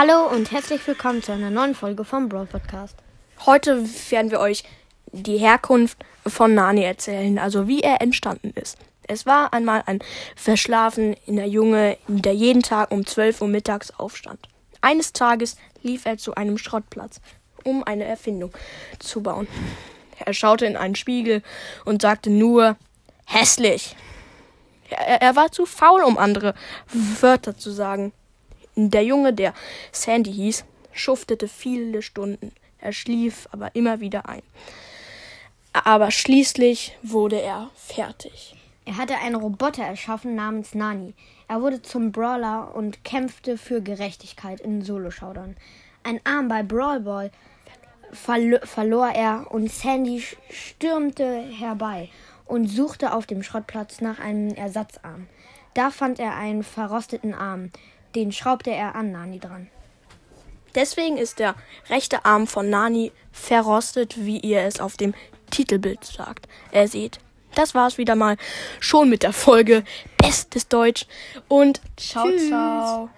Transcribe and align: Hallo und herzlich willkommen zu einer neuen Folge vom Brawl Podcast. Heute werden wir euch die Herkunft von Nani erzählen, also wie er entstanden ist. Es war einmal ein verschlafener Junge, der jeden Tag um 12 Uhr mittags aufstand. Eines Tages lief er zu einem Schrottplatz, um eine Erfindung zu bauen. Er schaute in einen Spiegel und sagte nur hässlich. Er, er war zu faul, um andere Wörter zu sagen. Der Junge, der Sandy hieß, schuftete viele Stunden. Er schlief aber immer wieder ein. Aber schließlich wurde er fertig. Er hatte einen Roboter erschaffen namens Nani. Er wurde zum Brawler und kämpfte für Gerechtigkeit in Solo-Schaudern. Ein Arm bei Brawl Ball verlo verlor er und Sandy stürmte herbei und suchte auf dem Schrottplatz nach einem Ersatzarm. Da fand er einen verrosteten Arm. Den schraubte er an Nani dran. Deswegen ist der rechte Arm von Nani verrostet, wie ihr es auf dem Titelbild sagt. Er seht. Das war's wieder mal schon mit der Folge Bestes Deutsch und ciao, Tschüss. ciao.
Hallo 0.00 0.28
und 0.28 0.52
herzlich 0.52 0.86
willkommen 0.86 1.24
zu 1.24 1.32
einer 1.32 1.50
neuen 1.50 1.74
Folge 1.74 2.04
vom 2.04 2.28
Brawl 2.28 2.46
Podcast. 2.46 2.96
Heute 3.46 3.84
werden 4.10 4.30
wir 4.30 4.38
euch 4.38 4.62
die 5.10 5.38
Herkunft 5.38 5.98
von 6.24 6.54
Nani 6.54 6.84
erzählen, 6.84 7.36
also 7.36 7.66
wie 7.66 7.80
er 7.80 8.00
entstanden 8.00 8.52
ist. 8.54 8.78
Es 9.08 9.26
war 9.26 9.52
einmal 9.52 9.82
ein 9.86 9.98
verschlafener 10.36 11.46
Junge, 11.46 11.98
der 12.06 12.32
jeden 12.32 12.62
Tag 12.62 12.92
um 12.92 13.06
12 13.06 13.42
Uhr 13.42 13.48
mittags 13.48 13.90
aufstand. 13.90 14.38
Eines 14.82 15.12
Tages 15.12 15.56
lief 15.82 16.06
er 16.06 16.16
zu 16.16 16.36
einem 16.36 16.58
Schrottplatz, 16.58 17.20
um 17.64 17.82
eine 17.82 18.04
Erfindung 18.04 18.52
zu 19.00 19.20
bauen. 19.20 19.48
Er 20.24 20.32
schaute 20.32 20.64
in 20.64 20.76
einen 20.76 20.94
Spiegel 20.94 21.42
und 21.84 22.02
sagte 22.02 22.30
nur 22.30 22.76
hässlich. 23.26 23.96
Er, 24.90 25.22
er 25.22 25.34
war 25.34 25.50
zu 25.50 25.66
faul, 25.66 26.02
um 26.02 26.18
andere 26.18 26.54
Wörter 27.20 27.56
zu 27.56 27.72
sagen. 27.72 28.12
Der 28.80 29.02
Junge, 29.02 29.32
der 29.32 29.54
Sandy 29.90 30.32
hieß, 30.32 30.64
schuftete 30.92 31.48
viele 31.48 32.00
Stunden. 32.00 32.52
Er 32.78 32.92
schlief 32.92 33.48
aber 33.50 33.74
immer 33.74 33.98
wieder 33.98 34.28
ein. 34.28 34.42
Aber 35.72 36.12
schließlich 36.12 36.96
wurde 37.02 37.40
er 37.42 37.70
fertig. 37.74 38.54
Er 38.84 38.96
hatte 38.96 39.18
einen 39.18 39.34
Roboter 39.34 39.82
erschaffen 39.82 40.36
namens 40.36 40.76
Nani. 40.76 41.14
Er 41.48 41.60
wurde 41.60 41.82
zum 41.82 42.12
Brawler 42.12 42.72
und 42.76 43.02
kämpfte 43.02 43.58
für 43.58 43.82
Gerechtigkeit 43.82 44.60
in 44.60 44.82
Solo-Schaudern. 44.82 45.56
Ein 46.04 46.20
Arm 46.22 46.46
bei 46.46 46.62
Brawl 46.62 47.00
Ball 47.00 47.32
verlo 48.12 48.58
verlor 48.62 49.08
er 49.08 49.50
und 49.50 49.72
Sandy 49.72 50.22
stürmte 50.50 51.40
herbei 51.40 52.10
und 52.46 52.68
suchte 52.68 53.12
auf 53.12 53.26
dem 53.26 53.42
Schrottplatz 53.42 54.00
nach 54.00 54.20
einem 54.20 54.54
Ersatzarm. 54.54 55.26
Da 55.74 55.90
fand 55.90 56.20
er 56.20 56.36
einen 56.36 56.62
verrosteten 56.62 57.34
Arm. 57.34 57.72
Den 58.18 58.32
schraubte 58.32 58.72
er 58.72 58.96
an 58.96 59.12
Nani 59.12 59.38
dran. 59.38 59.68
Deswegen 60.74 61.18
ist 61.18 61.38
der 61.38 61.54
rechte 61.88 62.24
Arm 62.24 62.48
von 62.48 62.68
Nani 62.68 63.12
verrostet, 63.30 64.16
wie 64.18 64.40
ihr 64.40 64.62
es 64.62 64.80
auf 64.80 64.96
dem 64.96 65.14
Titelbild 65.52 66.02
sagt. 66.02 66.48
Er 66.72 66.88
seht. 66.88 67.20
Das 67.54 67.76
war's 67.76 67.96
wieder 67.96 68.16
mal 68.16 68.36
schon 68.80 69.08
mit 69.08 69.22
der 69.22 69.32
Folge 69.32 69.84
Bestes 70.16 70.66
Deutsch 70.66 71.06
und 71.46 71.80
ciao, 71.96 72.26
Tschüss. 72.26 72.48
ciao. 72.48 73.08